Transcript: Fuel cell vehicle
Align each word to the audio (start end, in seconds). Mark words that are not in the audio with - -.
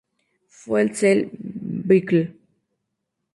Fuel 0.49 0.95
cell 0.95 1.29
vehicle 1.85 2.23